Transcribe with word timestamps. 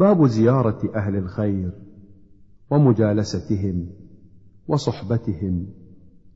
باب 0.00 0.26
زيارة 0.26 0.78
أهل 0.94 1.16
الخير 1.16 1.70
ومجالستهم 2.70 3.86
وصحبتهم 4.68 5.66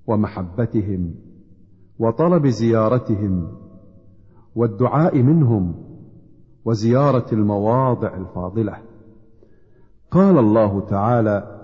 ومحبتهم 0.07 1.15
وطلب 1.99 2.47
زيارتهم 2.47 3.53
والدعاء 4.57 5.23
منهم 5.23 5.75
وزيارة 6.65 7.27
المواضع 7.33 8.17
الفاضلة. 8.17 8.77
قال 10.11 10.39
الله 10.39 10.81
تعالى 10.81 11.61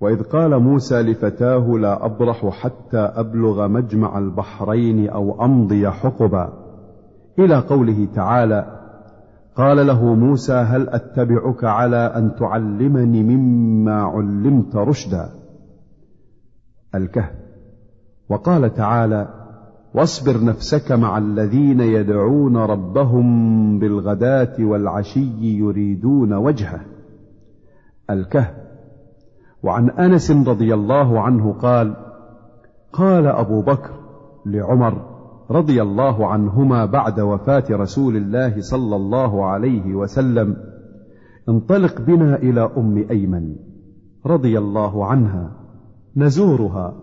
وإذ 0.00 0.22
قال 0.22 0.58
موسى 0.62 1.02
لفتاه 1.02 1.68
لا 1.68 2.06
أبرح 2.06 2.48
حتى 2.48 2.98
أبلغ 2.98 3.68
مجمع 3.68 4.18
البحرين 4.18 5.08
أو 5.08 5.44
أمضي 5.44 5.90
حقبا. 5.90 6.52
إلى 7.38 7.58
قوله 7.58 8.04
تعالى 8.14 8.73
قال 9.56 9.86
له 9.86 10.14
موسى 10.14 10.52
هل 10.52 10.88
أتبعك 10.88 11.64
على 11.64 11.96
أن 11.96 12.36
تعلمني 12.36 13.22
مما 13.22 14.02
علمت 14.02 14.76
رشدا؟ 14.76 15.30
الكهف. 16.94 17.34
وقال 18.28 18.74
تعالى 18.74 19.28
واصبر 19.94 20.44
نفسك 20.44 20.92
مع 20.92 21.18
الذين 21.18 21.80
يدعون 21.80 22.56
ربهم 22.56 23.78
بالغداة 23.78 24.56
والعشي 24.58 25.58
يريدون 25.58 26.32
وجهه. 26.32 26.80
الكهف. 28.10 28.54
وعن 29.62 29.90
أنس 29.90 30.30
رضي 30.30 30.74
الله 30.74 31.20
عنه 31.20 31.52
قال 31.52 31.96
قال 32.92 33.26
أبو 33.26 33.62
بكر 33.62 33.90
لعمر 34.46 35.13
رضي 35.50 35.82
الله 35.82 36.26
عنهما 36.26 36.84
بعد 36.84 37.20
وفاة 37.20 37.64
رسول 37.70 38.16
الله 38.16 38.60
صلى 38.60 38.96
الله 38.96 39.44
عليه 39.44 39.94
وسلم. 39.94 40.56
انطلق 41.48 42.00
بنا 42.00 42.36
إلى 42.36 42.70
أم 42.76 43.04
أيمن 43.10 43.56
رضي 44.26 44.58
الله 44.58 45.06
عنها. 45.06 45.50
نزورها 46.16 46.94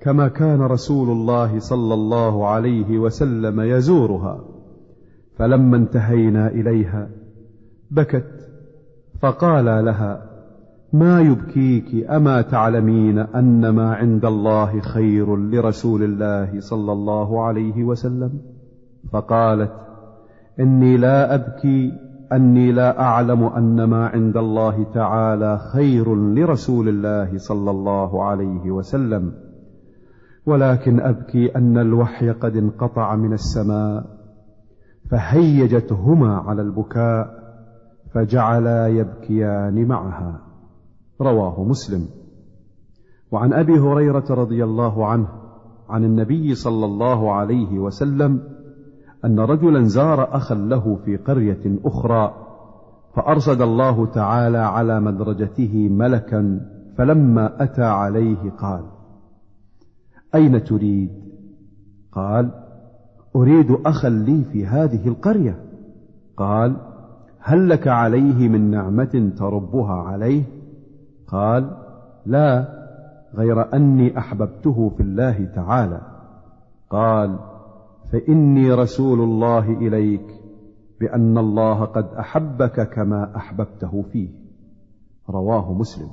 كما 0.00 0.28
كان 0.28 0.60
رسول 0.60 1.10
الله 1.10 1.58
صلى 1.58 1.94
الله 1.94 2.46
عليه 2.46 2.98
وسلم 2.98 3.60
يزورها. 3.60 4.44
فلما 5.38 5.76
انتهينا 5.76 6.48
إليها 6.48 7.08
بكت 7.90 8.50
فقال 9.20 9.64
لها 9.64 10.25
ما 10.92 11.20
يبكيك 11.20 12.10
أما 12.10 12.42
تعلمين 12.42 13.18
أن 13.18 13.68
ما 13.68 13.94
عند 13.94 14.24
الله 14.24 14.80
خير 14.80 15.36
لرسول 15.36 16.02
الله 16.02 16.60
صلى 16.60 16.92
الله 16.92 17.44
عليه 17.44 17.84
وسلم؟ 17.84 18.40
فقالت 19.12 19.72
إني 20.60 20.96
لا 20.96 21.34
أبكي 21.34 21.92
أني 22.32 22.72
لا 22.72 23.00
أعلم 23.00 23.44
أن 23.44 23.84
ما 23.84 24.06
عند 24.06 24.36
الله 24.36 24.92
تعالى 24.94 25.58
خير 25.58 26.14
لرسول 26.14 26.88
الله 26.88 27.38
صلى 27.38 27.70
الله 27.70 28.24
عليه 28.24 28.70
وسلم. 28.70 29.32
ولكن 30.46 31.00
أبكي 31.00 31.56
أن 31.56 31.78
الوحي 31.78 32.30
قد 32.30 32.56
انقطع 32.56 33.16
من 33.16 33.32
السماء 33.32 34.04
فهيجتهما 35.10 36.36
على 36.36 36.62
البكاء 36.62 37.46
فجعلا 38.14 38.88
يبكيان 38.88 39.88
معها. 39.88 40.45
رواه 41.20 41.64
مسلم. 41.64 42.08
وعن 43.32 43.52
أبي 43.52 43.78
هريرة 43.78 44.24
رضي 44.30 44.64
الله 44.64 45.06
عنه 45.06 45.28
عن 45.88 46.04
النبي 46.04 46.54
صلى 46.54 46.84
الله 46.84 47.32
عليه 47.32 47.78
وسلم 47.78 48.42
أن 49.24 49.40
رجلا 49.40 49.82
زار 49.82 50.36
اخا 50.36 50.54
له 50.54 50.96
في 51.04 51.16
قرية 51.16 51.78
أخرى 51.84 52.34
فارصد 53.14 53.62
الله 53.62 54.06
تعالى 54.06 54.58
على 54.58 55.00
مدرجته 55.00 55.88
ملكا 55.88 56.60
فلما 56.98 57.62
أتى 57.62 57.84
عليه 57.84 58.50
قال 58.50 58.84
أين 60.34 60.64
تريد؟ 60.64 61.10
قال 62.12 62.50
أريد 63.36 63.70
اخا 63.86 64.08
لي 64.08 64.44
في 64.44 64.66
هذه 64.66 65.08
القرية. 65.08 65.62
قال 66.36 66.76
هل 67.38 67.68
لك 67.68 67.88
عليه 67.88 68.48
من 68.48 68.70
نعمة 68.70 69.32
تربها 69.38 69.94
عليه؟ 69.94 70.42
قال 71.28 71.76
لا 72.26 72.68
غير 73.34 73.74
أني 73.74 74.18
أحببته 74.18 74.88
في 74.96 75.02
الله 75.02 75.44
تعالى. 75.54 76.00
قال 76.90 77.38
فإني 78.12 78.72
رسول 78.72 79.20
الله 79.20 79.70
إليك 79.70 80.26
بأن 81.00 81.38
الله 81.38 81.84
قد 81.84 82.04
أحبك 82.04 82.88
كما 82.90 83.36
أحببته 83.36 84.02
فيه. 84.12 84.28
رواه 85.30 85.72
مسلم. 85.72 86.10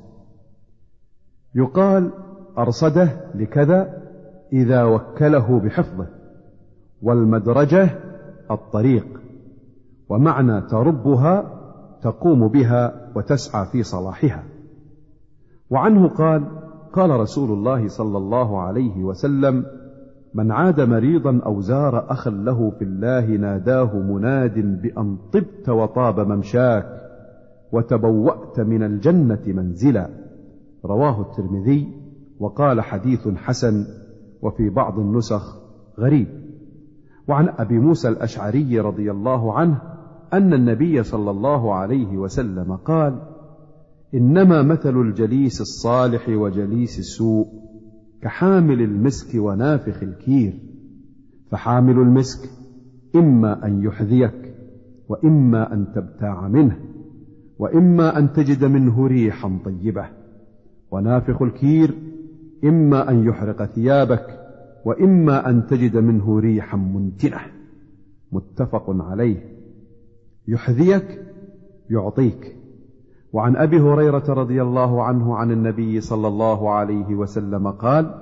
يقال 1.56 2.12
أرصده 2.58 3.10
لكذا 3.36 4.04
إذا 4.54 4.84
وكله 4.84 5.60
بحفظه 5.60 6.08
والمدرجة 7.02 7.90
الطريق 8.52 9.08
ومعنى 10.10 10.62
تربها 10.62 11.60
تقوم 12.02 12.48
بها 12.48 13.12
وتسعى 13.16 13.66
في 13.66 13.84
صلاحها. 13.84 14.44
وعنه 15.74 16.08
قال 16.08 16.44
قال 16.94 17.10
رسول 17.10 17.52
الله 17.52 17.88
صلى 17.88 18.18
الله 18.18 18.62
عليه 18.62 19.04
وسلم 19.04 19.66
من 20.34 20.52
عاد 20.52 20.82
مريضا 20.82 21.42
أو 21.46 21.62
زار 21.62 22.12
أخا 22.12 22.30
له 22.30 22.70
في 22.70 22.84
الله 22.84 23.26
ناداه 23.26 23.96
مناد 23.96 24.82
بأن 24.82 25.18
طبت 25.34 25.70
وطاب 25.70 26.20
ممشاك 26.20 26.86
وتبوأت 27.72 28.60
من 28.60 28.84
الجنة 28.84 29.42
منزلا 29.48 30.10
رواه 30.86 31.22
الترمذي 31.22 31.88
وقال 32.40 32.82
حديث 32.82 33.28
حسن 33.28 33.86
وفي 34.42 34.70
بعض 34.70 35.00
النسخ 35.00 35.58
غريب. 36.00 36.28
وعن 37.28 37.50
أبي 37.58 37.80
موسى 37.80 38.10
الأشعري 38.10 38.80
رضي 38.80 39.12
الله 39.12 39.54
عنه 39.54 39.82
أن 40.34 40.54
النبي 40.54 41.04
صلى 41.04 41.32
الله 41.32 41.74
عليه 41.74 42.18
وسلم 42.18 42.76
قال 42.76 43.33
إنما 44.16 44.62
مثل 44.62 45.02
الجليس 45.02 45.62
الصالح 45.62 46.30
وجليس 46.30 47.00
السوء 47.00 47.48
كحامل 48.22 48.82
المسك 48.82 49.36
ونافخ 49.36 50.04
الكير. 50.04 50.54
فحامل 51.52 51.98
المسك 51.98 52.50
إما 53.16 53.66
أن 53.66 53.84
يحذيك 53.84 54.56
وإما 55.10 55.74
أن 55.74 55.88
تبتاع 55.96 56.48
منه 56.48 56.80
وإما 57.60 58.18
أن 58.18 58.34
تجد 58.34 58.66
منه 58.66 59.08
ريحا 59.08 59.60
طيبة. 59.66 60.06
ونافخ 60.92 61.42
الكير 61.42 61.94
إما 62.64 63.10
أن 63.10 63.24
يحرق 63.28 63.66
ثيابك 63.66 64.40
وإما 64.86 65.50
أن 65.50 65.66
تجد 65.66 65.98
منه 65.98 66.40
ريحا 66.40 66.78
منتنه 66.78 67.42
متفق 68.32 68.86
عليه. 68.90 69.38
يحذيك 70.48 71.22
يعطيك. 71.90 72.63
وعن 73.34 73.56
أبي 73.56 73.80
هريرة 73.80 74.24
رضي 74.30 74.62
الله 74.62 75.04
عنه 75.04 75.36
عن 75.36 75.52
النبي 75.52 76.02
صلى 76.02 76.28
الله 76.28 76.74
عليه 76.74 77.16
وسلم 77.16 77.68
قال 77.68 78.14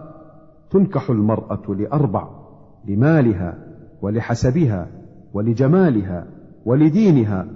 تنكح 0.70 1.10
المرأة 1.10 1.62
لأربع 1.70 2.28
لمالها 2.88 3.58
ولحسبها 4.02 4.88
ولجمالها 5.34 6.28
ولدينها 6.66 7.48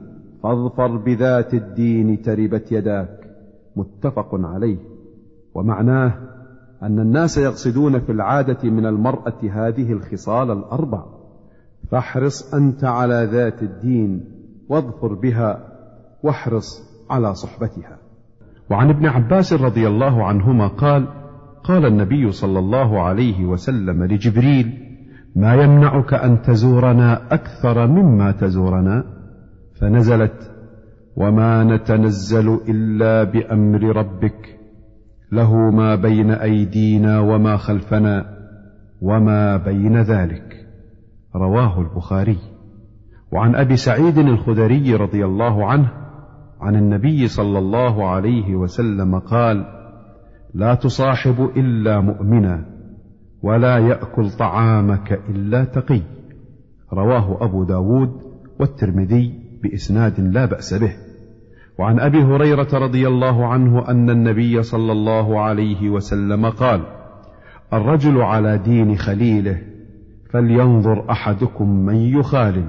فاظفر 0.44 0.98
بذات 0.98 1.54
الدين 1.54 2.22
تربت 2.22 2.72
يداك 2.72 3.20
متفق 3.76 4.30
عليه. 4.34 4.78
ومعناه 5.56 6.14
أن 6.84 7.00
الناس 7.00 7.38
يقصدون 7.38 8.00
في 8.00 8.12
العادة 8.12 8.70
من 8.70 8.86
المرأة 8.86 9.40
هذه 9.52 9.92
الخصال 9.92 10.52
الأربع 10.52 11.04
فاحرص 11.92 12.54
أنت 12.54 12.84
على 12.84 13.30
ذات 13.32 13.64
الدين 13.64 14.26
واظفر 14.70 15.14
بها 15.14 15.68
واحرص 16.24 16.95
على 17.10 17.36
صحبتها. 17.36 17.98
وعن 18.70 18.90
ابن 18.90 19.06
عباس 19.06 19.54
رضي 19.54 19.88
الله 19.88 20.26
عنهما 20.26 20.68
قال 20.68 21.08
قال 21.64 21.86
النبي 21.86 22.32
صلى 22.32 22.60
الله 22.60 23.02
عليه 23.02 23.46
وسلم 23.46 24.04
لجبريل 24.04 24.74
ما 25.36 25.54
يمنعك 25.54 26.14
أن 26.14 26.42
تزورنا 26.42 27.34
أكثر 27.34 27.88
مما 27.88 28.32
تزورنا؟ 28.32 29.04
فنزلت 29.82 30.52
وما 31.16 31.64
نتنزل 31.64 32.60
إلا 32.70 33.24
بأمر 33.24 33.96
ربك 33.96 34.60
له 35.32 35.56
ما 35.56 35.96
بين 35.96 36.32
أيدينا 36.32 37.20
وما 37.20 37.58
خلفنا 37.58 38.26
وما 39.02 39.58
بين 39.58 40.02
ذلك. 40.02 40.68
رواه 41.36 41.82
البخاري. 41.82 42.38
وعن 43.32 43.56
أبي 43.56 43.76
سعيد 43.76 44.18
الخدري 44.18 44.96
رضي 44.96 45.26
الله 45.26 45.66
عنه 45.66 46.05
عن 46.66 46.76
النبي 46.76 47.28
صلى 47.28 47.60
الله 47.60 48.08
عليه 48.08 48.56
وسلم 48.56 49.20
قال 49.20 49.66
لا 50.54 50.76
تصاحب 50.76 51.50
إلا 51.58 52.00
مؤمنا 52.02 52.66
ولا 53.44 53.78
يأكل 53.78 54.30
طعامك 54.30 55.22
إلا 55.30 55.64
تقي. 55.64 56.02
رواه 56.94 57.46
أبو 57.46 57.64
داود 57.64 58.10
والترمذي 58.60 59.34
بإسناد 59.64 60.20
لا 60.20 60.46
بأس 60.46 60.74
به. 60.74 60.94
وعن 61.80 62.00
أبي 62.00 62.24
هريرة 62.24 62.68
رضي 62.74 63.08
الله 63.08 63.46
عنه 63.46 63.88
أن 63.88 64.10
النبي 64.10 64.64
صلى 64.64 64.92
الله 64.92 65.40
عليه 65.40 65.90
وسلم 65.90 66.50
قال 66.50 66.82
الرجل 67.74 68.22
على 68.22 68.58
دين 68.58 68.96
خليله 68.96 69.62
فلينظر 70.34 71.12
أحدكم 71.12 71.70
من 71.70 71.96
يخالل. 71.96 72.68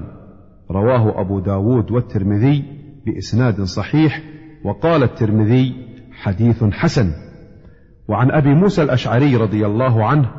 رواه 0.71 1.21
أبو 1.21 1.39
داود 1.39 1.91
والترمذي 1.91 2.76
بإسناد 3.07 3.61
صحيح 3.61 4.21
وقال 4.63 5.03
الترمذي 5.03 5.75
حديث 6.11 6.63
حسن. 6.63 7.11
وعن 8.07 8.31
أبي 8.31 8.53
موسى 8.53 8.83
الأشعري 8.83 9.35
رضي 9.35 9.65
الله 9.65 10.05
عنه 10.05 10.29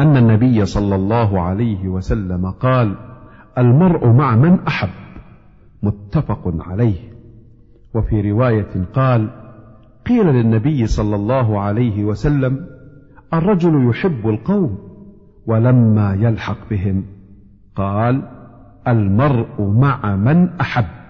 أن 0.00 0.16
النبي 0.16 0.64
صلى 0.64 0.94
الله 0.94 1.40
عليه 1.40 1.88
وسلم 1.88 2.50
قال 2.50 2.96
المرء 3.58 4.06
مع 4.06 4.36
من 4.36 4.60
أحب. 4.60 4.88
متفق 5.82 6.54
عليه. 6.60 6.96
وفي 7.94 8.30
رواية 8.30 8.84
قال 8.94 9.30
قيل 10.06 10.26
للنبي 10.26 10.86
صلى 10.86 11.16
الله 11.16 11.60
عليه 11.60 12.04
وسلم 12.04 12.66
الرجل 13.34 13.88
يحب 13.90 14.28
القوم 14.28 14.78
ولما 15.46 16.14
يلحق 16.14 16.70
بهم. 16.70 17.04
قال 17.76 18.22
المرء 18.88 19.62
مع 19.62 20.16
من 20.16 20.48
أحب. 20.60 21.05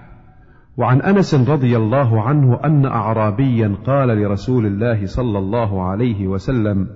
وعن 0.78 1.02
أنس 1.02 1.34
رضي 1.50 1.76
الله 1.76 2.22
عنه 2.22 2.60
أن 2.64 2.86
اعرابيا 2.86 3.76
قال 3.86 4.08
لرسول 4.08 4.66
الله 4.66 5.06
صلى 5.06 5.38
الله 5.38 5.82
عليه 5.82 6.26
وسلم 6.26 6.88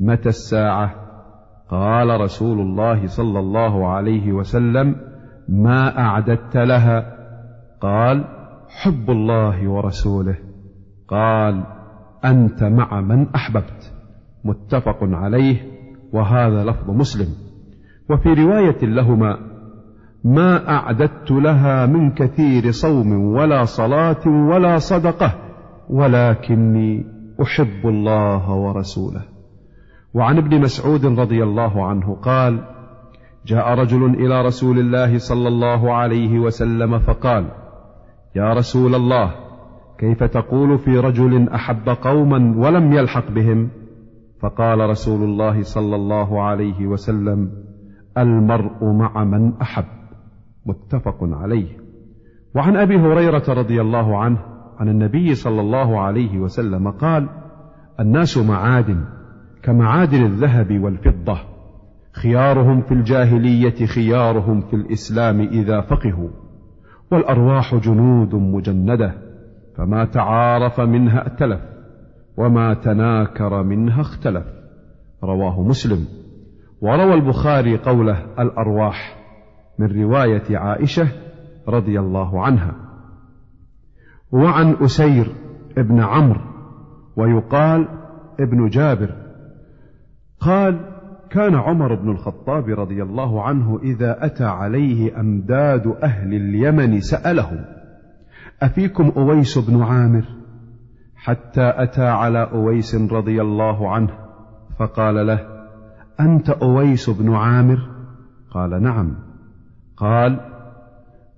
متى 0.00 0.28
الساعة؟ 0.28 0.94
قال 1.70 2.20
رسول 2.20 2.60
الله 2.60 3.06
صلى 3.06 3.38
الله 3.38 3.88
عليه 3.88 4.32
وسلم 4.32 4.96
ما 5.48 5.98
أعددت 5.98 6.56
لها. 6.56 7.16
قال 7.80 8.24
حب 8.68 9.10
الله 9.10 9.68
ورسوله. 9.68 10.36
قال 11.08 11.64
أنت 12.24 12.62
مع 12.62 13.00
من 13.00 13.28
أحببت. 13.34 13.92
متفق 14.44 14.98
عليه 15.02 15.56
وهذا 16.12 16.64
لفظ 16.64 16.90
مسلم. 16.90 17.28
وفي 18.10 18.28
رواية 18.28 18.78
لهما 18.82 19.53
ما 20.24 20.68
أعددت 20.68 21.30
لها 21.30 21.86
من 21.86 22.10
كثير 22.10 22.70
صوم 22.70 23.12
ولا 23.12 23.64
صلاة 23.64 24.28
ولا 24.28 24.78
صدقة 24.78 25.34
ولكني 25.90 27.06
أحب 27.42 27.86
الله 27.88 28.54
ورسوله. 28.54 29.22
وعن 30.14 30.38
ابن 30.38 30.60
مسعود 30.60 31.06
رضي 31.06 31.42
الله 31.42 31.86
عنه 31.86 32.14
قال 32.14 32.64
جاء 33.46 33.74
رجل 33.74 34.04
إلى 34.04 34.42
رسول 34.42 34.78
الله 34.78 35.18
صلى 35.18 35.48
الله 35.48 35.94
عليه 35.94 36.38
وسلم 36.38 36.98
فقال 36.98 37.50
يا 38.36 38.52
رسول 38.52 38.94
الله 38.94 39.34
كيف 39.98 40.24
تقول 40.24 40.78
في 40.78 40.98
رجل 40.98 41.48
أحب 41.48 41.88
قوما 41.88 42.54
ولم 42.56 42.92
يلحق 42.92 43.30
بهم؟ 43.30 43.68
فقال 44.40 44.90
رسول 44.90 45.22
الله 45.22 45.62
صلى 45.62 45.96
الله 45.96 46.42
عليه 46.42 46.86
وسلم 46.86 47.50
المرء 48.18 48.84
مع 48.84 49.24
من 49.24 49.52
أحب. 49.62 50.03
متفق 50.66 51.18
عليه. 51.22 51.76
وعن 52.54 52.76
أبي 52.76 52.96
هريرة 52.96 53.44
رضي 53.48 53.80
الله 53.80 54.18
عنه 54.18 54.38
عن 54.78 54.88
النبي 54.88 55.34
صلى 55.34 55.60
الله 55.60 56.00
عليه 56.00 56.38
وسلم 56.38 56.90
قال 56.90 57.28
الناس 58.00 58.38
معادن 58.38 59.04
كمعادن 59.62 60.24
الذهب 60.26 60.80
والفضة. 60.80 61.38
خيارهم 62.12 62.82
في 62.82 62.92
الجاهلية 62.92 63.86
خيارهم 63.86 64.60
في 64.60 64.76
الإسلام 64.76 65.40
إذا 65.40 65.80
فقهوا. 65.80 66.30
والأرواح 67.12 67.74
جنود 67.74 68.34
مجندة 68.34 69.14
فما 69.76 70.04
تعارف 70.04 70.80
منها 70.80 71.22
ائتلف 71.28 71.60
وما 72.36 72.74
تناكر 72.74 73.62
منها 73.62 74.00
اختلف. 74.00 74.44
رواه 75.24 75.62
مسلم. 75.62 76.06
وروى 76.80 77.14
البخاري 77.14 77.76
قوله 77.76 78.26
الأرواح. 78.38 79.23
من 79.78 80.02
رواية 80.02 80.58
عائشة 80.58 81.08
رضي 81.68 82.00
الله 82.00 82.44
عنها. 82.44 82.74
وعن 84.32 84.76
أسير 84.80 85.26
ابن 85.78 86.00
عمرو 86.00 86.40
ويقال 87.16 87.88
ابن 88.40 88.68
جابر 88.68 89.14
قال 90.40 90.80
كان 91.30 91.54
عمر 91.54 91.94
بن 91.94 92.10
الخطاب 92.10 92.68
رضي 92.68 93.02
الله 93.02 93.42
عنه 93.42 93.80
إذا 93.82 94.26
أتى 94.26 94.44
عليه 94.44 95.20
أمداد 95.20 95.86
أهل 95.86 96.34
اليمن 96.34 97.00
سألهم 97.00 97.64
أفيكم 98.62 99.12
أويس 99.16 99.58
بن 99.58 99.82
عامر؟ 99.82 100.24
حتى 101.16 101.72
أتى 101.76 102.06
على 102.06 102.50
أويس 102.52 102.94
رضي 102.94 103.42
الله 103.42 103.90
عنه 103.90 104.10
فقال 104.78 105.26
له 105.26 105.40
أنت 106.20 106.50
أويس 106.50 107.10
بن 107.10 107.34
عامر؟ 107.34 107.78
قال 108.50 108.82
نعم. 108.82 109.33
قال 109.96 110.40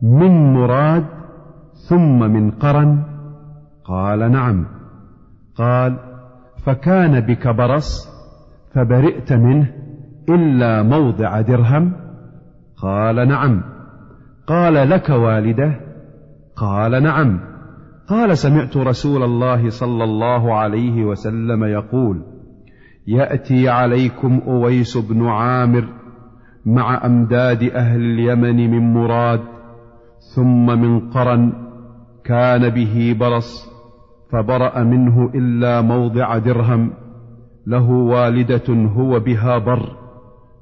من 0.02 0.52
مراد 0.52 1.06
ثم 1.88 2.18
من 2.18 2.50
قرن؟ 2.50 3.02
قال 3.84 4.32
نعم. 4.32 4.66
قال 5.56 5.98
فكان 6.66 7.20
بك 7.20 7.48
برص 7.48 8.08
فبرئت 8.74 9.32
منه 9.32 9.72
إلا 10.28 10.82
موضع 10.82 11.40
درهم؟ 11.40 11.92
قال 12.82 13.28
نعم. 13.28 13.62
قال 14.46 14.90
لك 14.90 15.10
والده؟ 15.10 15.80
قال 16.56 17.02
نعم. 17.02 17.40
قال 18.08 18.38
سمعت 18.38 18.76
رسول 18.76 19.22
الله 19.22 19.70
صلى 19.70 20.04
الله 20.04 20.54
عليه 20.54 21.04
وسلم 21.04 21.64
يقول 21.64 22.22
يأتي 23.06 23.68
عليكم 23.68 24.40
أويس 24.46 24.96
بن 24.96 25.26
عامر 25.26 25.88
مع 26.66 27.06
أمداد 27.06 27.62
أهل 27.62 28.00
اليمن 28.00 28.70
من 28.70 28.94
مراد 28.94 29.40
ثم 30.34 30.66
من 30.66 31.10
قرن 31.10 31.52
كان 32.24 32.68
به 32.68 33.16
برص 33.20 33.76
فبرأ 34.32 34.82
منه 34.82 35.30
إلا 35.34 35.80
موضع 35.80 36.38
درهم 36.38 36.92
له 37.66 37.90
والدة 37.90 38.74
هو 38.74 39.20
بها 39.20 39.58
بر 39.58 39.96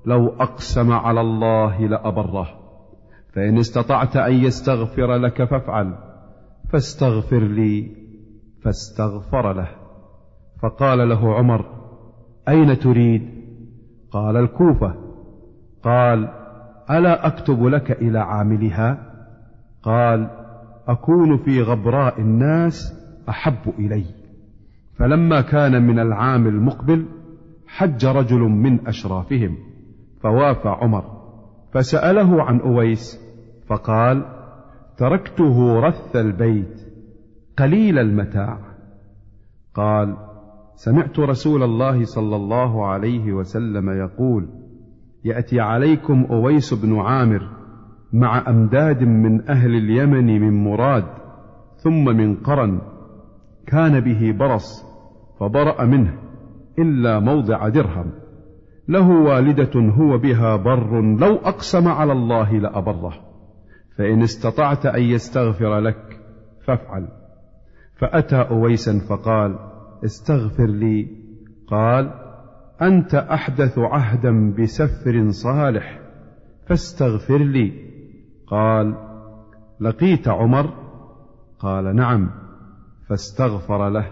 لو 0.06 0.28
أقسم 0.28 0.92
على 0.92 1.20
الله 1.20 1.86
لأبره. 1.86 2.48
فإن 3.34 3.58
استطعت 3.58 4.16
أن 4.16 4.32
يستغفر 4.32 5.16
لك 5.16 5.44
فافعل 5.44 5.94
فاستغفر 6.72 7.42
لي 7.42 7.90
فاستغفر 8.64 9.52
له. 9.52 9.68
فقال 10.62 11.08
له 11.08 11.34
عمر 11.34 11.64
أين 12.48 12.78
تريد؟ 12.78 13.22
قال 14.12 14.36
الكوفة. 14.36 15.03
قال 15.84 16.28
ألا 16.90 17.26
أكتب 17.26 17.64
لك 17.64 17.90
إلى 17.90 18.18
عاملها؟ 18.18 18.98
قال 19.82 20.30
أكون 20.88 21.36
في 21.36 21.62
غبراء 21.62 22.20
الناس 22.20 23.00
أحب 23.28 23.72
إلي. 23.78 24.04
فلما 24.98 25.40
كان 25.40 25.82
من 25.82 25.98
العام 25.98 26.46
المقبل 26.46 27.06
حج 27.66 28.06
رجل 28.06 28.38
من 28.38 28.88
أشرافهم 28.88 29.56
فوافى 30.22 30.68
عمر 30.68 31.04
فسأله 31.72 32.42
عن 32.42 32.60
أويس 32.60 33.20
فقال 33.66 34.24
تركته 34.96 35.80
رث 35.80 36.16
البيت 36.16 36.80
قليل 37.58 37.98
المتاع. 37.98 38.58
قال 39.74 40.16
سمعت 40.74 41.18
رسول 41.18 41.62
الله 41.62 42.04
صلى 42.04 42.36
الله 42.36 42.86
عليه 42.86 43.32
وسلم 43.32 43.90
يقول 43.90 44.63
يأتي 45.24 45.60
عليكم 45.60 46.26
أويس 46.30 46.74
بن 46.74 46.98
عامر 46.98 47.48
مع 48.12 48.44
أمداد 48.48 49.02
من 49.02 49.48
أهل 49.48 49.74
اليمن 49.74 50.40
من 50.40 50.64
مراد 50.64 51.04
ثم 51.76 52.04
من 52.04 52.34
قرن. 52.34 52.80
كان 53.66 54.00
به 54.00 54.32
برص 54.38 54.84
فبرأ 55.40 55.84
منه 55.84 56.14
إلا 56.78 57.20
موضع 57.20 57.68
درهم. 57.68 58.12
له 58.88 59.08
والدة 59.10 59.80
هو 59.80 60.18
بها 60.18 60.56
بر 60.56 61.00
لو 61.00 61.36
أقسم 61.36 61.88
على 61.88 62.12
الله 62.12 62.58
لأبره. 62.58 63.12
فإن 63.98 64.22
استطعت 64.22 64.86
أن 64.86 65.02
يستغفر 65.02 65.78
لك 65.78 66.20
فافعل. 66.66 67.08
فأتى 68.00 68.36
أويسا 68.36 68.98
فقال 69.08 69.58
استغفر 70.04 70.66
لي. 70.66 71.06
قال 71.68 72.23
أنت 72.82 73.14
أحدث 73.14 73.78
عهدا 73.78 74.54
بسفر 74.58 75.30
صالح 75.30 76.00
فاستغفر 76.66 77.38
لي. 77.38 77.72
قال 78.46 78.94
لقيت 79.80 80.28
عمر؟ 80.28 80.70
قال 81.58 81.96
نعم. 81.96 82.30
فاستغفر 83.08 83.88
له 83.88 84.06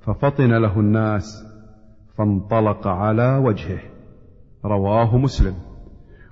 ففطن 0.00 0.52
له 0.52 0.80
الناس 0.80 1.44
فانطلق 2.18 2.86
على 2.86 3.36
وجهه. 3.36 3.80
رواه 4.64 5.18
مسلم. 5.18 5.54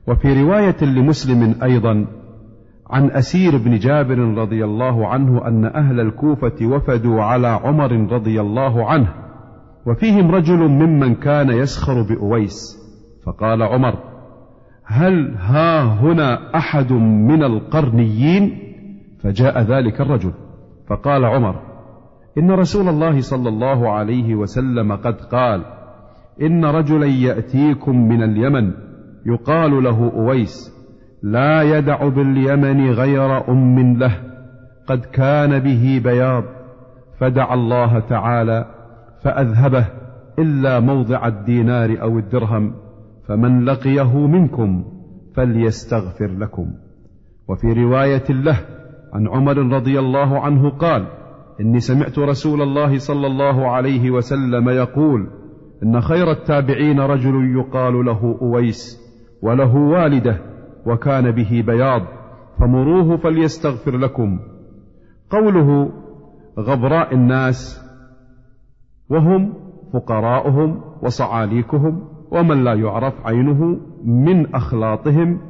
وفي 0.07 0.43
رواية 0.43 0.85
لمسلم 0.85 1.63
أيضا 1.63 2.07
عن 2.91 3.11
أسير 3.11 3.57
بن 3.57 3.79
جابر 3.79 4.19
رضي 4.19 4.65
الله 4.65 5.09
عنه 5.09 5.49
أن 5.49 5.65
أهل 5.65 6.01
الكوفة 6.01 6.67
وفدوا 6.67 7.23
على 7.23 7.49
عمر 7.49 7.93
رضي 8.13 8.41
الله 8.41 8.91
عنه. 8.91 9.24
وفيهم 9.87 10.31
رجل 10.31 10.59
ممن 10.59 11.15
كان 11.15 11.51
يسخر 11.51 12.03
بأويس. 12.03 12.85
فقال 13.27 13.63
عمر 13.63 13.99
هل 14.85 15.35
ها 15.37 15.83
هنا 15.83 16.57
أحد 16.57 16.93
من 16.93 17.43
القرنيين؟ 17.43 18.59
فجاء 19.23 19.63
ذلك 19.63 20.01
الرجل. 20.01 20.33
فقال 20.89 21.25
عمر 21.25 21.61
إن 22.39 22.51
رسول 22.51 22.89
الله 22.89 23.21
صلى 23.21 23.49
الله 23.49 23.91
عليه 23.91 24.35
وسلم 24.35 24.93
قد 24.93 25.21
قال 25.21 25.65
إن 26.43 26.65
رجلا 26.65 27.07
يأتيكم 27.07 28.09
من 28.09 28.23
اليمن 28.23 28.73
يقال 29.27 29.85
له 29.85 30.13
أويس 30.17 30.75
لا 31.23 31.63
يدع 31.63 32.09
باليمن 32.09 32.91
غير 32.91 33.49
أم 33.49 33.99
له 33.99 34.21
قد 34.87 35.05
كان 35.05 35.59
به 35.59 36.01
بياض 36.05 36.45
فدعا 37.19 37.55
الله 37.55 37.99
تعالى 37.99 38.74
فأذهبه 39.25 39.87
إلا 40.39 40.81
موضع 40.81 41.27
الدينار 41.27 42.03
أو 42.03 42.19
الدرهم 42.19 42.75
فمن 43.29 43.65
لقيه 43.65 44.27
منكم 44.27 44.85
فليستغفر 45.35 46.27
لكم. 46.27 46.67
وفي 47.49 47.73
رواية 47.73 48.25
له 48.31 48.59
عن 49.13 49.29
عمر 49.29 49.59
رضي 49.59 49.99
الله 49.99 50.41
عنه 50.41 50.71
قال 50.71 51.07
إني 51.61 51.81
سمعت 51.81 52.19
رسول 52.19 52.63
الله 52.63 52.99
صلى 52.99 53.27
الله 53.27 53.71
عليه 53.71 54.11
وسلم 54.11 54.69
يقول 54.69 55.27
إن 55.83 56.01
خير 56.01 56.31
التابعين 56.31 57.01
رجل 57.01 57.57
يقال 57.59 58.05
له 58.05 58.39
أويس 58.43 59.01
وله 59.43 59.77
والده 59.77 60.41
وكان 60.87 61.31
به 61.31 61.65
بياض 61.67 62.03
فمروه 62.61 63.17
فليستغفر 63.17 63.97
لكم. 63.97 64.39
قوله 65.31 65.93
غبراء 66.59 67.15
الناس 67.15 67.84
وهم 69.11 69.55
فقراؤهم 69.93 70.81
وصعاليكهم 71.03 72.09
ومن 72.31 72.65
لا 72.65 72.75
يعرف 72.75 73.27
عينه 73.27 73.81
من 74.05 74.55
أخلاطهم 74.55 75.41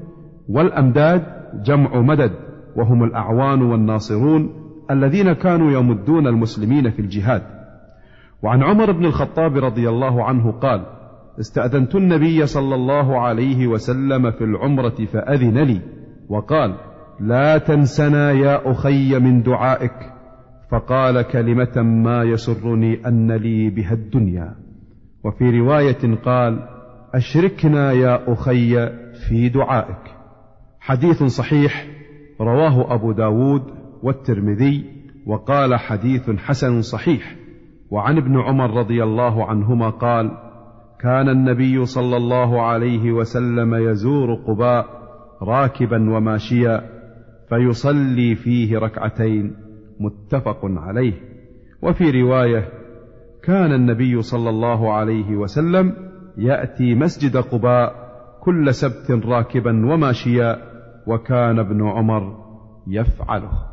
والأمداد 0.48 1.22
جمع 1.64 2.00
مدد 2.00 2.32
وهم 2.76 3.04
الأعوان 3.04 3.62
والناصرون 3.62 4.50
الذين 4.90 5.32
كانوا 5.32 5.70
يمدون 5.70 6.26
المسلمين 6.26 6.90
في 6.90 6.98
الجهاد. 6.98 7.42
وعن 8.42 8.62
عمر 8.62 8.92
بن 8.92 9.04
الخطاب 9.04 9.56
رضي 9.56 9.88
الله 9.88 10.24
عنه 10.24 10.52
قال 10.52 10.86
استأذنت 11.40 11.94
النبي 11.94 12.46
صلى 12.46 12.74
الله 12.74 13.20
عليه 13.20 13.66
وسلم 13.66 14.30
في 14.30 14.44
العمرة 14.44 15.04
فأذن 15.12 15.58
لي 15.58 15.80
وقال 16.28 16.74
لا 17.20 17.58
تنسنا 17.58 18.32
يا 18.32 18.70
أخي 18.70 19.18
من 19.18 19.42
دعائك. 19.42 20.13
فقال 20.70 21.22
كلمة 21.22 21.82
ما 21.82 22.22
يسرني 22.22 23.06
أن 23.06 23.32
لي 23.32 23.70
بها 23.70 23.92
الدنيا. 23.92 24.54
وفي 25.24 25.60
رواية 25.60 26.14
قال 26.24 26.68
أشركنا 27.14 27.92
يا 27.92 28.32
أخي 28.32 28.88
في 29.28 29.48
دعائك. 29.48 30.14
حديث 30.80 31.22
صحيح 31.22 31.86
رواه 32.40 32.94
أبو 32.94 33.12
داود 33.12 33.62
والترمذي 34.02 34.84
وقال 35.26 35.74
حديث 35.74 36.30
حسن 36.30 36.82
صحيح. 36.82 37.36
وعن 37.90 38.16
ابن 38.16 38.40
عمر 38.40 38.70
رضي 38.70 39.02
الله 39.02 39.44
عنهما 39.44 39.90
قال 39.90 40.30
كان 41.00 41.28
النبي 41.28 41.84
صلى 41.84 42.16
الله 42.16 42.62
عليه 42.62 43.12
وسلم 43.12 43.74
يزور 43.74 44.34
قباء 44.34 44.86
راكبا 45.42 46.10
وماشيا 46.10 46.80
فيصلي 47.48 48.34
فيه 48.34 48.78
ركعتين. 48.78 49.63
متفق 50.00 50.60
عليه. 50.64 51.12
وفي 51.82 52.22
رواية 52.22 52.68
كان 53.42 53.72
النبي 53.72 54.22
صلى 54.22 54.50
الله 54.50 54.92
عليه 54.92 55.36
وسلم 55.36 55.96
يأتي 56.38 56.94
مسجد 56.94 57.36
قباء 57.36 58.04
كل 58.40 58.74
سبت 58.74 59.26
راكبا 59.26 59.92
وماشيا 59.92 60.56
وكان 61.06 61.58
ابن 61.58 61.88
عمر 61.88 62.36
يفعله. 62.86 63.64